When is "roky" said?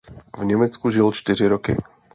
1.47-1.77